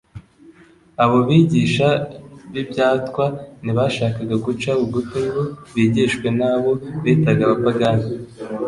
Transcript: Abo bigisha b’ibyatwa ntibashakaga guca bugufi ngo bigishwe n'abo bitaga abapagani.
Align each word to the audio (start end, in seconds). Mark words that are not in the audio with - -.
Abo 1.03 1.17
bigisha 1.27 1.87
b’ibyatwa 2.51 3.25
ntibashakaga 3.63 4.35
guca 4.45 4.69
bugufi 4.79 5.17
ngo 5.27 5.43
bigishwe 5.73 6.27
n'abo 6.39 6.71
bitaga 7.03 7.41
abapagani. 7.47 8.07